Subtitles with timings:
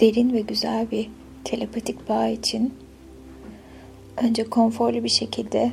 [0.00, 1.10] derin ve güzel bir
[1.44, 2.74] telepatik bağ için
[4.16, 5.72] önce konforlu bir şekilde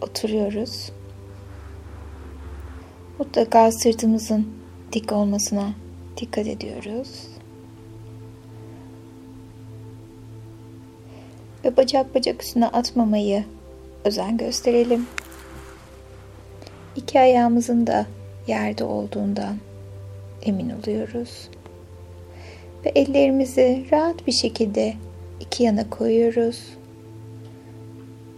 [0.00, 0.92] oturuyoruz.
[3.18, 4.48] Mutlaka sırtımızın
[4.92, 5.72] dik olmasına
[6.16, 7.26] dikkat ediyoruz.
[11.64, 13.44] Ve bacak bacak üstüne atmamayı
[14.04, 15.06] özen gösterelim.
[16.96, 18.06] İki ayağımızın da
[18.46, 19.56] yerde olduğundan
[20.42, 21.48] emin oluyoruz.
[22.84, 24.94] Ve ellerimizi rahat bir şekilde
[25.40, 26.62] iki yana koyuyoruz.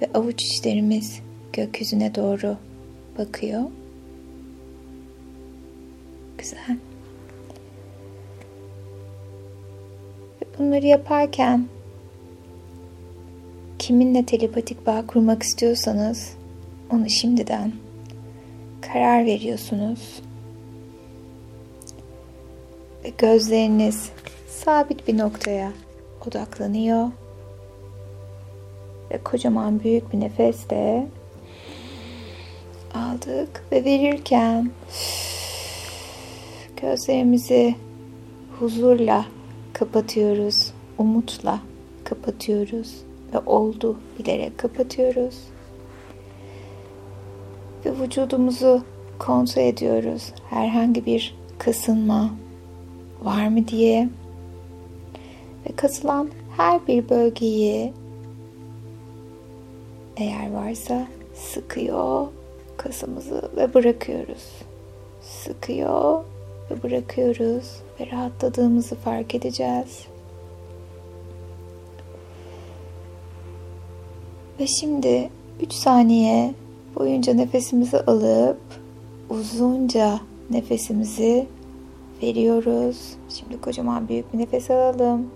[0.03, 1.21] Ve avuç içlerimiz
[1.53, 2.57] gökyüzüne doğru
[3.19, 3.63] bakıyor.
[6.39, 6.77] Güzel.
[10.43, 11.67] Ve bunları yaparken
[13.79, 16.37] kiminle telepatik bağ kurmak istiyorsanız
[16.91, 17.73] onu şimdiden
[18.81, 20.23] karar veriyorsunuz.
[23.05, 24.11] Ve gözleriniz
[24.49, 25.73] sabit bir noktaya
[26.27, 27.09] odaklanıyor.
[29.11, 31.07] Ve kocaman büyük bir nefesle
[32.95, 34.71] aldık ve verirken
[36.83, 37.75] gözlerimizi
[38.61, 39.27] huzurla
[39.73, 41.61] kapatıyoruz, umutla
[42.05, 42.95] kapatıyoruz
[43.35, 45.39] ve oldu bilerek kapatıyoruz.
[47.85, 48.83] Ve vücudumuzu
[49.19, 50.33] kontrol ediyoruz.
[50.51, 52.31] Herhangi bir kasılma
[53.25, 54.09] var mı diye.
[55.67, 57.93] Ve kasılan her bir bölgeyi
[60.17, 62.27] eğer varsa sıkıyor
[62.77, 64.45] kasımızı ve bırakıyoruz.
[65.23, 66.25] Sıkıyor
[66.71, 70.07] ve bırakıyoruz ve rahatladığımızı fark edeceğiz.
[74.61, 75.31] Ve şimdi
[75.63, 76.55] 3 saniye
[76.97, 78.61] boyunca nefesimizi alıp
[79.31, 81.47] uzunca nefesimizi
[82.23, 83.17] veriyoruz.
[83.39, 85.31] Şimdi kocaman büyük bir nefes alalım.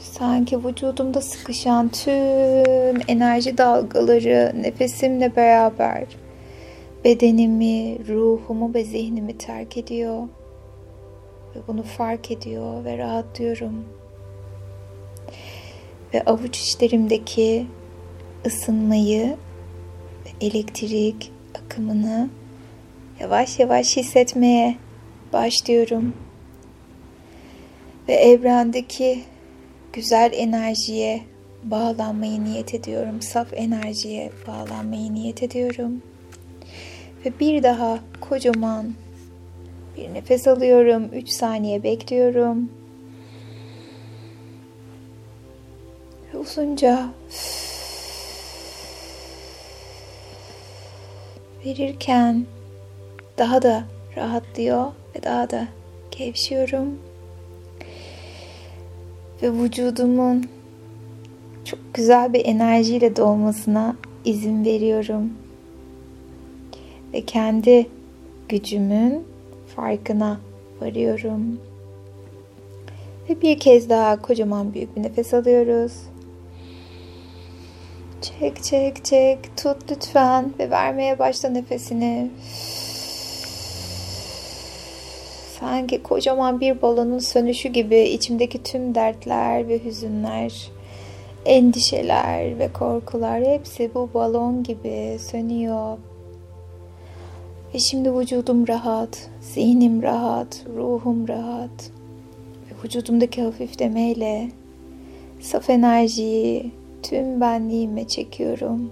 [0.00, 6.04] Sanki vücudumda sıkışan tüm enerji dalgaları nefesimle beraber
[7.04, 10.22] bedenimi, ruhumu ve zihnimi terk ediyor.
[11.56, 13.84] Ve bunu fark ediyor ve rahatlıyorum.
[16.14, 17.66] Ve avuç içlerimdeki
[18.46, 19.36] ısınmayı
[20.40, 22.28] elektrik akımını
[23.20, 24.76] yavaş yavaş hissetmeye
[25.32, 26.14] başlıyorum.
[28.08, 29.24] Ve evrendeki
[29.92, 31.22] güzel enerjiye
[31.64, 33.22] bağlanmayı niyet ediyorum.
[33.22, 36.02] Saf enerjiye bağlanmayı niyet ediyorum.
[37.24, 38.94] Ve bir daha kocaman
[39.96, 41.08] bir nefes alıyorum.
[41.12, 42.70] 3 saniye bekliyorum.
[46.34, 47.08] Ve uzunca
[51.64, 52.46] verirken
[53.38, 53.84] daha da
[54.16, 54.86] rahatlıyor
[55.16, 55.68] ve daha da
[56.10, 56.98] gevşiyorum
[59.42, 60.44] ve vücudumun
[61.64, 65.32] çok güzel bir enerjiyle dolmasına izin veriyorum.
[67.12, 67.86] Ve kendi
[68.48, 69.24] gücümün
[69.76, 70.40] farkına
[70.80, 71.60] varıyorum.
[73.28, 75.92] Ve bir kez daha kocaman büyük bir nefes alıyoruz.
[78.24, 82.30] Çek çek çek tut lütfen ve vermeye başla nefesini.
[85.60, 90.70] Sanki kocaman bir balonun sönüşü gibi içimdeki tüm dertler ve hüzünler,
[91.44, 95.98] endişeler ve korkular hepsi bu balon gibi sönüyor.
[97.74, 101.90] Ve şimdi vücudum rahat, zihnim rahat, ruhum rahat.
[102.70, 104.48] Ve vücudumdaki hafiflemeyle
[105.40, 108.90] saf enerjiyi tüm benliğime çekiyorum.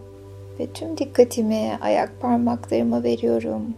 [0.61, 3.75] Ve tüm dikkatimi ayak parmaklarıma veriyorum.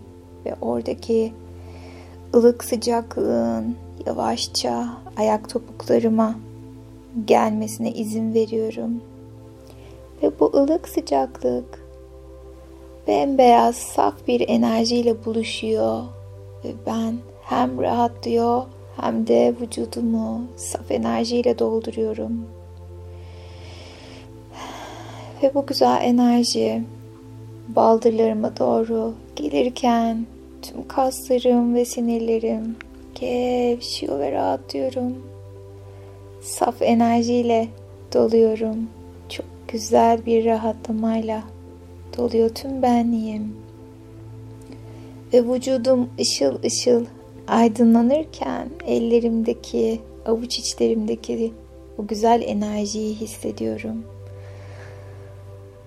[0.46, 1.32] Ve oradaki
[2.34, 6.34] ılık sıcaklığın yavaşça ayak topuklarıma
[7.26, 9.00] gelmesine izin veriyorum.
[10.22, 11.84] Ve bu ılık sıcaklık
[13.06, 16.02] bembeyaz saf bir enerjiyle buluşuyor
[16.64, 18.62] ve ben hem rahatlıyor
[19.00, 22.53] hem de vücudumu saf enerjiyle dolduruyorum.
[25.44, 26.82] Ve bu güzel enerji
[27.68, 30.26] baldırlarıma doğru gelirken
[30.62, 32.76] Tüm kaslarım ve sinirlerim
[33.14, 35.14] gevşiyor ve rahatlıyorum.
[36.40, 37.68] Saf enerjiyle
[38.14, 38.88] doluyorum.
[39.28, 41.42] Çok güzel bir rahatlamayla
[42.16, 43.56] doluyor tüm benliğim.
[45.32, 47.04] Ve vücudum ışıl ışıl
[47.48, 51.52] aydınlanırken ellerimdeki, avuç içlerimdeki
[51.98, 54.13] bu güzel enerjiyi hissediyorum.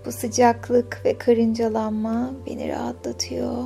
[0.08, 3.64] Bu sıcaklık ve karıncalanma beni rahatlatıyor.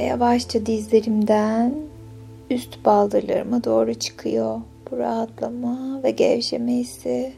[0.00, 1.74] Ve yavaşça dizlerimden
[2.50, 4.60] üst baldırlarıma doğru çıkıyor.
[4.90, 7.32] Bu rahatlama ve gevşeme hissi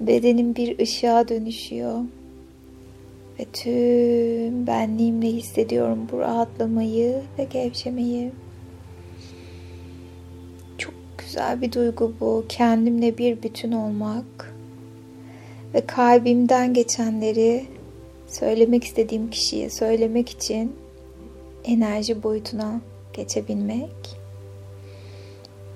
[0.00, 1.98] bedenim bir ışığa dönüşüyor.
[3.38, 8.32] Ve tüm benliğimle hissediyorum bu rahatlamayı ve gevşemeyi.
[10.78, 12.44] Çok güzel bir duygu bu.
[12.48, 14.53] Kendimle bir bütün olmak.
[15.74, 17.64] Ve kalbimden geçenleri
[18.26, 20.76] söylemek istediğim kişiye söylemek için
[21.64, 22.80] enerji boyutuna
[23.12, 24.18] geçebilmek.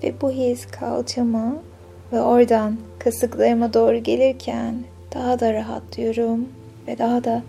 [0.02, 1.56] Ve bu his kalçama
[2.12, 4.84] ve oradan kasıklarıma doğru gelirken
[5.14, 6.48] daha da rahatlıyorum
[6.86, 7.42] ve daha da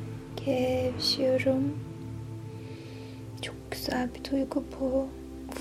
[0.45, 1.73] gevşiyorum.
[3.41, 5.05] Çok güzel bir duygu bu.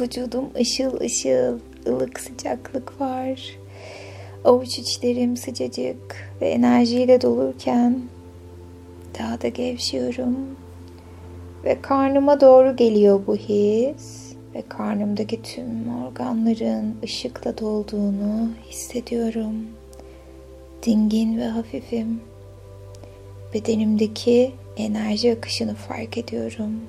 [0.00, 3.58] Vücudum ışıl ışıl, ılık sıcaklık var.
[4.44, 8.02] Avuç içlerim sıcacık ve enerjiyle dolurken
[9.18, 10.36] daha da gevşiyorum.
[11.64, 19.54] Ve karnıma doğru geliyor bu his ve karnımdaki tüm organların ışıkla dolduğunu hissediyorum.
[20.82, 22.20] Dingin ve hafifim.
[23.54, 26.80] Bedenimdeki enerji akışını fark ediyorum.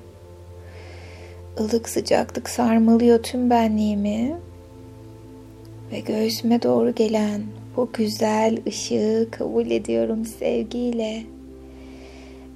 [1.58, 4.36] Ilık sıcaklık sarmalıyor tüm benliğimi
[5.92, 7.42] ve göğsüme doğru gelen
[7.76, 11.22] bu güzel ışığı kabul ediyorum sevgiyle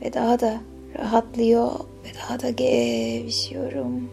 [0.02, 0.60] ve daha da
[0.98, 4.08] rahatlıyor ve daha da gevşiyorum.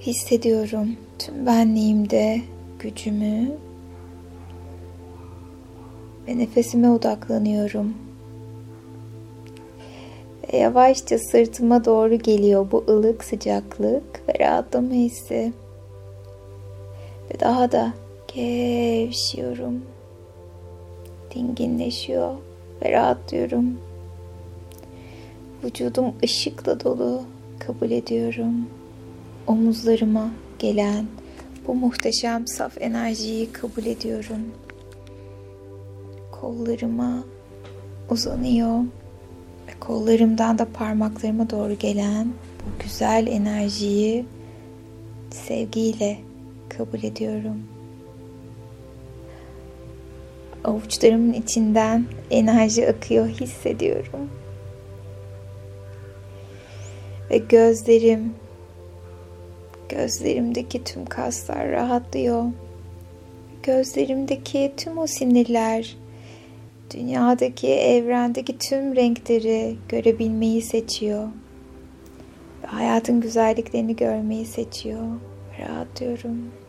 [0.00, 2.40] Hissediyorum tüm benliğimde
[2.78, 3.50] gücümü
[6.28, 7.94] ve nefesime odaklanıyorum.
[10.52, 15.52] Ve yavaşça sırtıma doğru geliyor bu ılık sıcaklık ve rahatlama hissi.
[17.34, 17.92] Ve daha da
[18.34, 19.82] gevşiyorum.
[21.34, 22.34] Dinginleşiyor
[22.82, 23.78] ve rahatlıyorum.
[25.64, 27.22] Vücudum ışıkla dolu
[27.58, 28.66] kabul ediyorum.
[29.46, 31.06] Omuzlarıma gelen
[31.66, 34.40] bu muhteşem saf enerjiyi kabul ediyorum.
[36.32, 37.24] Kollarıma
[38.10, 38.78] uzanıyor
[39.68, 42.28] ve kollarımdan da parmaklarıma doğru gelen
[42.60, 44.26] bu güzel enerjiyi
[45.30, 46.18] sevgiyle
[46.76, 47.62] kabul ediyorum.
[50.64, 54.30] Avuçlarımın içinden enerji akıyor hissediyorum.
[57.30, 58.34] Ve gözlerim
[59.88, 62.44] gözlerimdeki tüm kaslar rahatlıyor.
[63.62, 65.96] Gözlerimdeki tüm o sinirler
[66.94, 71.28] dünyadaki, evrendeki tüm renkleri görebilmeyi seçiyor.
[72.62, 75.02] Ve hayatın güzelliklerini görmeyi seçiyor.
[75.60, 76.63] Rahatlıyorum.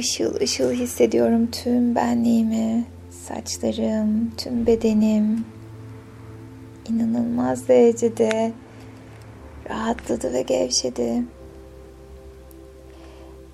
[0.00, 5.44] Işıl ışıl hissediyorum tüm benliğimi, saçlarım, tüm bedenim.
[6.88, 8.52] İnanılmaz derecede
[9.70, 11.22] rahatladı ve gevşedi.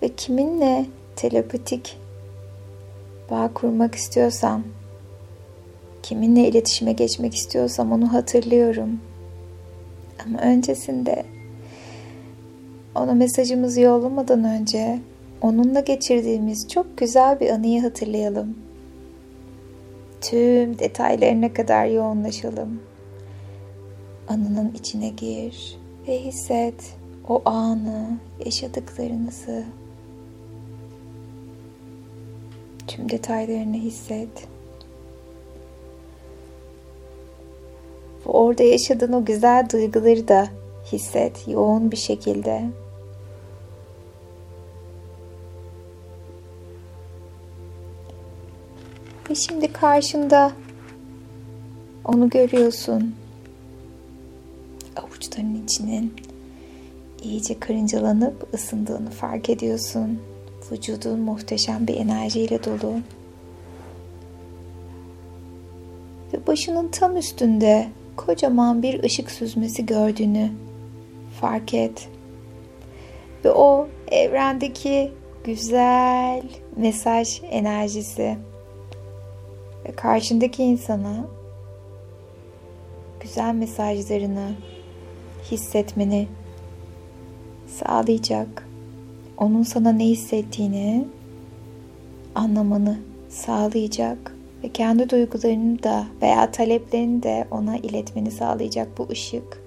[0.02, 1.98] Ve kiminle telepatik
[3.30, 4.64] bağ kurmak istiyorsam,
[6.02, 9.00] kiminle iletişime geçmek istiyorsam onu hatırlıyorum.
[10.26, 11.26] Ama öncesinde
[12.94, 15.00] ona mesajımızı yollamadan önce
[15.40, 18.58] onunla geçirdiğimiz çok güzel bir anıyı hatırlayalım.
[20.20, 22.80] Tüm detaylarına kadar yoğunlaşalım.
[24.28, 26.96] Anının içine gir ve hisset
[27.28, 29.64] o anı, yaşadıklarınızı.
[32.86, 34.48] Tüm detaylarını hisset.
[38.26, 40.48] Orada yaşadığın o güzel duyguları da
[40.92, 42.62] hisset yoğun bir şekilde.
[49.36, 50.52] Şimdi karşında
[52.04, 53.14] onu görüyorsun.
[54.96, 56.14] Avuçlarının içinin
[57.22, 60.18] iyice karıncalanıp ısındığını fark ediyorsun.
[60.72, 62.94] Vücudun muhteşem bir enerjiyle dolu.
[66.32, 70.50] Ve başının tam üstünde kocaman bir ışık süzmesi gördüğünü
[71.40, 72.08] fark et.
[73.44, 75.12] Ve o evrendeki
[75.44, 76.42] güzel
[76.76, 78.36] mesaj enerjisi
[79.88, 81.26] ve karşındaki insana
[83.20, 84.52] güzel mesajlarını
[85.50, 86.28] hissetmeni
[87.66, 88.68] sağlayacak.
[89.38, 91.04] Onun sana ne hissettiğini
[92.34, 99.62] anlamanı sağlayacak ve kendi duygularını da veya taleplerini de ona iletmeni sağlayacak bu ışık.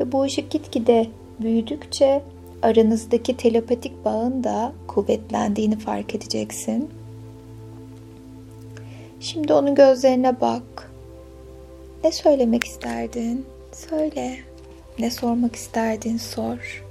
[0.00, 1.06] Ve bu ışık gitgide
[1.40, 2.22] büyüdükçe
[2.62, 6.99] aranızdaki telepatik bağın da kuvvetlendiğini fark edeceksin.
[9.20, 10.90] Şimdi onun gözlerine bak.
[12.04, 13.46] Ne söylemek isterdin?
[13.72, 14.36] Söyle.
[14.98, 16.16] Ne sormak isterdin?
[16.16, 16.84] Sor.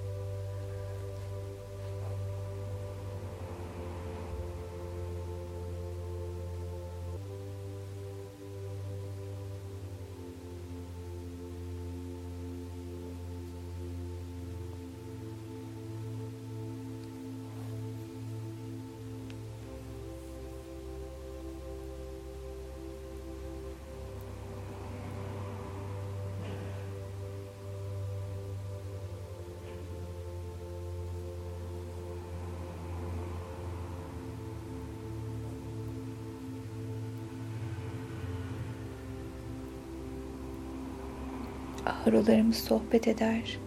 [41.90, 43.58] Ahırolarımız sohbet eder.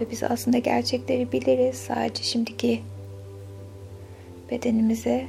[0.00, 1.76] Ve biz aslında gerçekleri biliriz.
[1.76, 2.82] Sadece şimdiki
[4.50, 5.26] bedenimize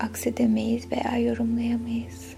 [0.00, 2.31] aksedemeyiz veya yorumlayamayız.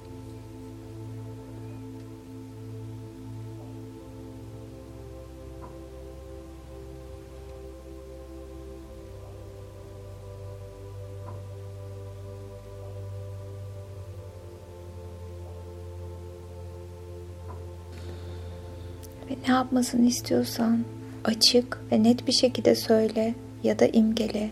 [19.54, 20.84] Yapmasını istiyorsan
[21.24, 24.50] açık ve net bir şekilde söyle ya da imgele.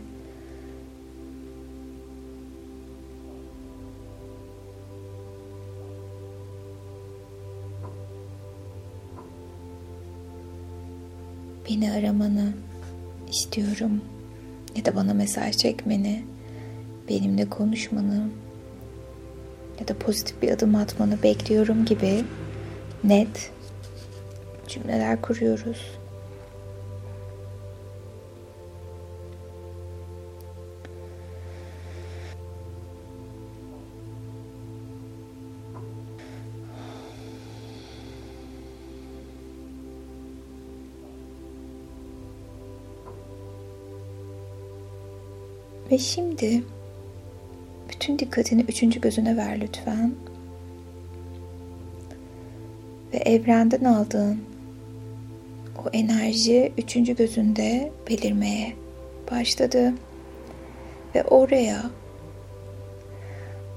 [11.70, 12.52] Beni aramanı
[13.30, 14.00] istiyorum
[14.76, 16.22] ya da bana mesaj çekmeni,
[17.08, 18.28] benimle konuşmanı
[19.80, 22.24] ya da pozitif bir adım atmanı bekliyorum gibi
[23.04, 23.52] net
[24.72, 25.98] cümleler kuruyoruz.
[45.90, 46.62] Ve şimdi
[47.88, 50.14] bütün dikkatini üçüncü gözüne ver lütfen.
[53.12, 54.51] Ve evrenden aldığın
[55.86, 58.72] o enerji üçüncü gözünde belirmeye
[59.30, 59.92] başladı.
[61.14, 61.82] Ve oraya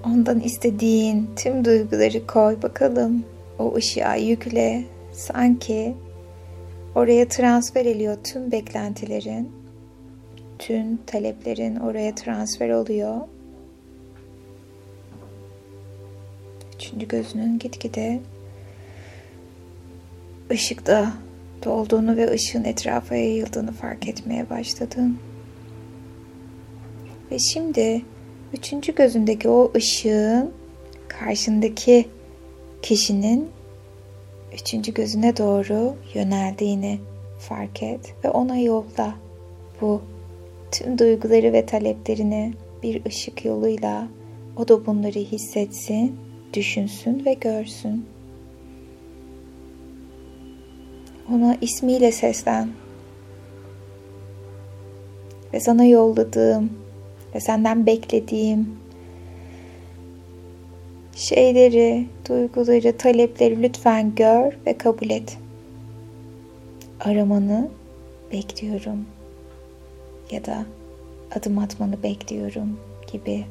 [0.04, 3.26] ondan istediğin tüm duyguları koy bakalım.
[3.60, 4.84] O ışığa yükle.
[5.12, 5.96] Sanki
[6.96, 9.52] oraya transfer ediyor tüm beklentilerin.
[10.60, 13.22] Tüm taleplerin oraya transfer oluyor.
[16.76, 18.20] Üçüncü gözünün gitgide
[20.52, 21.14] ışıkta
[21.64, 25.18] dolduğunu ve ışığın etrafa yayıldığını fark etmeye başladın.
[27.32, 28.02] Ve şimdi
[28.54, 30.52] üçüncü gözündeki o ışığın
[31.08, 32.06] karşındaki
[32.82, 33.50] kişinin
[34.54, 37.00] üçüncü gözüne doğru yöneldiğini
[37.40, 39.16] fark et ve ona yolla
[39.82, 40.02] bu
[40.72, 44.08] tüm duyguları ve taleplerini bir ışık yoluyla
[44.58, 46.20] o da bunları hissetsin,
[46.54, 48.06] düşünsün ve görsün.
[51.34, 52.70] Ona ismiyle seslen.
[55.54, 56.70] Ve sana yolladığım
[57.36, 58.68] ve senden beklediğim
[61.16, 65.38] şeyleri, duyguları, talepleri lütfen gör ve kabul et.
[67.00, 67.70] Aramanı
[68.32, 69.06] bekliyorum
[70.32, 70.66] ya da
[71.36, 72.80] adım atmanı bekliyorum
[73.12, 73.46] gibi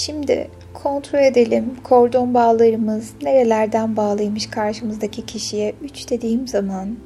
[0.00, 5.74] Şimdi kontrol edelim kordon bağlarımız nerelerden bağlıymış karşımızdaki kişiye.
[5.82, 6.96] Üç dediğim zaman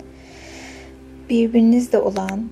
[1.31, 2.51] birbirinizle olan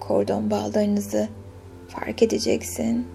[0.00, 1.28] kordon bağlarınızı
[1.88, 3.06] fark edeceksin.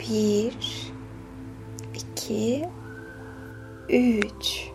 [0.00, 0.56] Bir,
[1.94, 2.68] iki,
[3.88, 4.68] üç.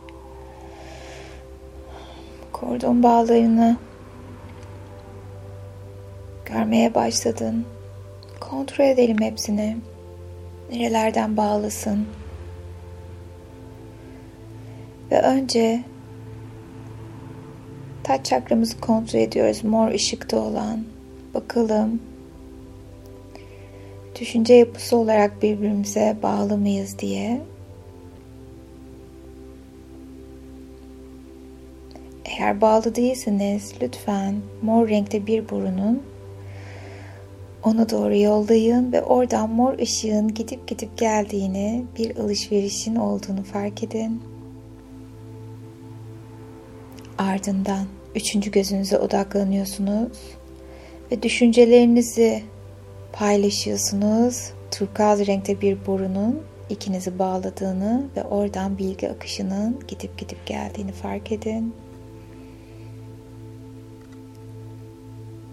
[2.51, 3.77] Kordon bağlarını
[6.67, 7.65] görmeye başladın.
[8.39, 9.77] Kontrol edelim hepsini.
[10.71, 12.05] Nerelerden bağlısın?
[15.11, 15.83] Ve önce
[18.03, 19.63] taç çakramızı kontrol ediyoruz.
[19.63, 20.83] Mor ışıkta olan.
[21.33, 22.01] Bakalım
[24.19, 27.41] düşünce yapısı olarak birbirimize bağlı mıyız diye.
[32.25, 36.03] Eğer bağlı değilseniz lütfen mor renkte bir burunun
[37.67, 44.21] Ona doğru yollayın ve oradan mor ışığın gidip gidip geldiğini, bir alışverişin olduğunu fark edin.
[47.17, 50.17] Ardından üçüncü gözünüze odaklanıyorsunuz
[51.11, 52.43] ve düşüncelerinizi
[53.13, 54.51] paylaşıyorsunuz.
[54.71, 61.73] Turkuaz renkte bir borunun ikinizi bağladığını ve oradan bilgi akışının gidip gidip geldiğini fark edin.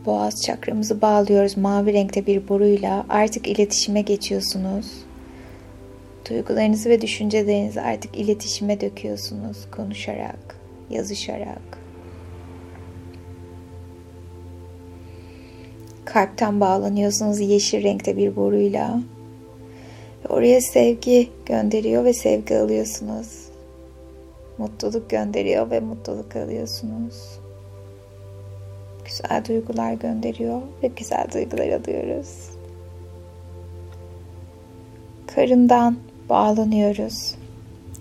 [0.07, 3.07] Boğaz çakramızı bağlıyoruz mavi renkte bir boruyla.
[3.09, 4.87] Artık iletişime geçiyorsunuz.
[6.31, 10.57] Duygularınızı ve düşüncelerinizi artık iletişime döküyorsunuz konuşarak,
[10.91, 11.79] yazışarak.
[16.05, 19.01] Kalpten bağlanıyorsunuz yeşil renkte bir boruyla.
[20.29, 23.49] Oraya sevgi gönderiyor ve sevgi alıyorsunuz.
[24.59, 27.44] Mutluluk gönderiyor ve mutluluk alıyorsunuz.
[29.15, 32.51] Güzel duygular gönderiyor ve güzel duygular alıyoruz.
[35.27, 37.35] Karından bağlanıyoruz.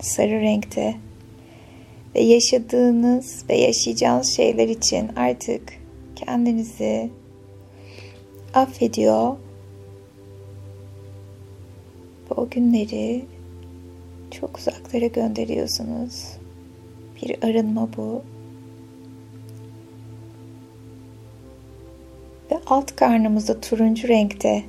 [0.01, 0.95] Sarı renkte
[2.15, 5.61] ve yaşadığınız ve yaşayacağınız şeyler için artık
[6.15, 7.09] kendinizi
[8.53, 9.35] affediyor.
[12.31, 13.25] Ve o günleri
[14.31, 16.37] çok uzaklara gönderiyorsunuz.
[17.21, 18.32] Bir arınma bu.
[22.73, 24.63] Alt karnımızda turuncu renkte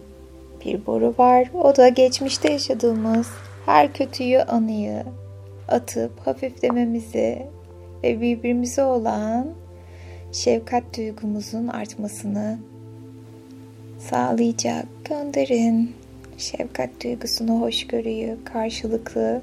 [0.65, 1.51] bir boru var.
[1.55, 3.29] O da geçmişte yaşadığımız
[3.67, 5.05] her kötüyü anıyı
[5.69, 7.47] atıp hafiflememizi
[8.03, 9.47] ve birbirimize olan
[10.33, 12.59] şefkat duygumuzun artmasını
[13.99, 14.87] sağlayacak.
[15.05, 15.93] Gönderin
[16.39, 19.43] şefkat duygusunu, hoşgörüyü karşılıklı.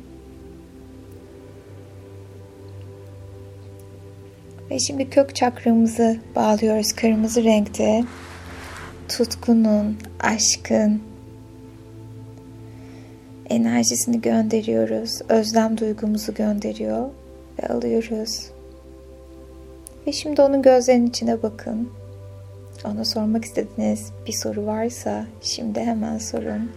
[4.72, 8.03] Ve şimdi kök çakramızı bağlıyoruz kırmızı renkte.
[9.18, 11.01] Tutkunun, aşkın
[13.50, 15.22] enerjisini gönderiyoruz.
[15.30, 17.10] Özlem duygumuzu gönderiyor
[17.60, 18.50] ve alıyoruz.
[20.07, 21.90] Ve şimdi onun gözlerinin içine bakın.
[22.85, 26.72] Ona sormak istediğiniz bir soru varsa şimdi hemen sorun.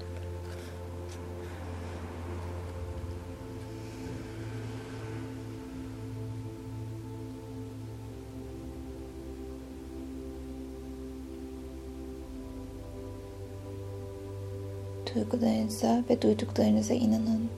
[15.34, 17.48] Duygularınıza ve duyduklarınıza inanın.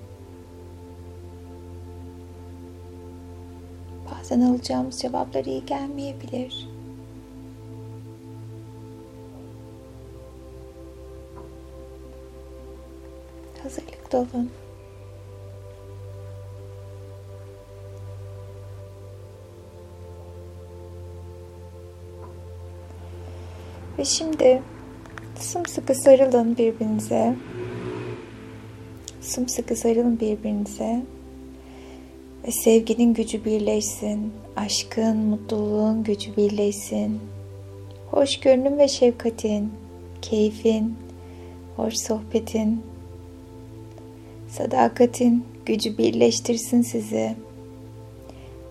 [4.10, 6.68] Bazen alacağımız cevaplar iyi gelmeyebilir.
[13.62, 14.50] hazırlıklı olun.
[23.98, 24.62] Ve şimdi
[25.38, 27.36] sımsıkı sarılın birbirinize.
[29.26, 31.02] Sımsıkı sarılın birbirinize.
[32.46, 34.32] Ve sevginin gücü birleşsin.
[34.56, 37.20] Aşkın, mutluluğun gücü birleşsin.
[38.10, 39.72] Hoşgörünün ve şefkatin,
[40.22, 40.94] keyfin,
[41.76, 42.82] hoş sohbetin,
[44.48, 47.36] Sadakatin gücü birleştirsin sizi.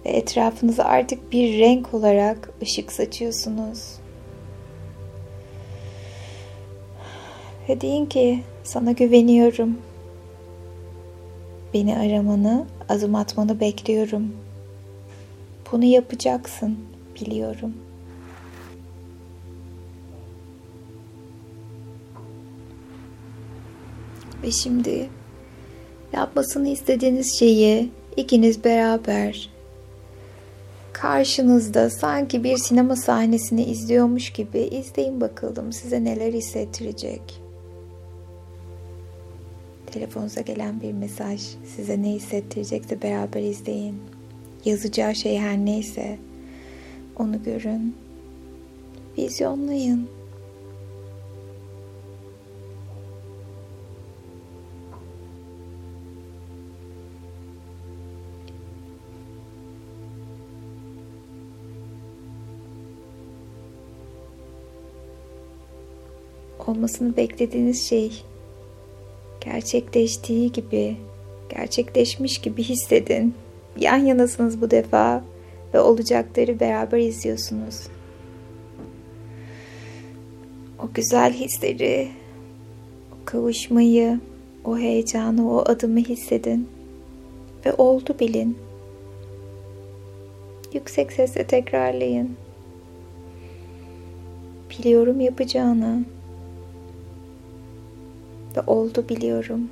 [0.06, 3.96] Ve etrafınıza artık bir renk olarak ışık saçıyorsunuz.
[7.70, 9.78] Ve deyin ki sana güveniyorum.
[11.76, 14.36] Beni aramanı, adım atmanı bekliyorum.
[15.72, 16.78] Bunu yapacaksın,
[17.16, 17.74] biliyorum.
[24.44, 25.10] Ve şimdi
[26.14, 29.50] Yapmasını istediğiniz şeyi ikiniz beraber
[30.94, 37.45] karşınızda sanki bir sinema sahnesini izliyormuş gibi izleyin bakalım size neler hissettirecek.
[39.92, 41.42] Telefonunuza gelen bir mesaj
[41.76, 43.96] size ne hissettirecekse beraber izleyin.
[44.66, 46.18] Yazacağı şey her neyse
[47.16, 47.96] onu görün.
[49.18, 50.10] Vizyonlayın.
[66.86, 68.24] olmasını beklediğiniz şey
[69.46, 70.98] gerçekleştiği gibi,
[71.50, 73.34] gerçekleşmiş gibi hissedin.
[73.80, 75.24] Yan yanasınız bu defa
[75.74, 77.88] ve olacakları beraber izliyorsunuz.
[80.84, 82.08] O güzel hisleri,
[83.12, 84.20] o kavuşmayı,
[84.66, 86.68] o heyecanı, o adımı hissedin
[87.66, 88.58] ve oldu bilin.
[90.74, 92.36] Yüksek sesle tekrarlayın.
[94.70, 96.04] Biliyorum yapacağını
[98.58, 99.70] ve oldu biliyorum.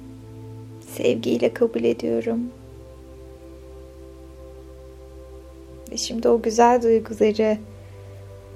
[0.98, 2.40] Sevgiyle kabul ediyorum.
[5.92, 7.58] Ve şimdi o güzel duyguları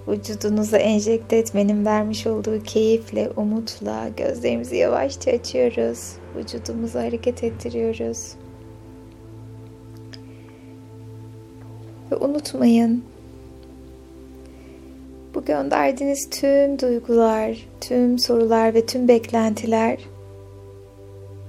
[0.07, 6.13] vücudunuza enjekte etmenin vermiş olduğu keyifle, umutla gözlerimizi yavaşça açıyoruz.
[6.37, 8.33] Vücudumuzu hareket ettiriyoruz.
[12.11, 13.03] Ve unutmayın
[15.35, 19.97] bu gönderdiğiniz tüm duygular, tüm sorular ve tüm beklentiler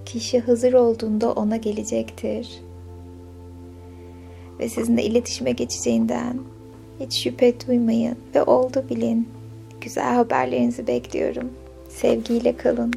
[0.09, 2.62] kişi hazır olduğunda ona gelecektir.
[4.59, 6.38] Ve sizinle iletişime geçeceğinden
[7.01, 9.29] hiç şüphe duymayın ve oldu bilin.
[9.81, 11.51] Güzel haberlerinizi bekliyorum.
[11.88, 12.92] Sevgiyle kalın.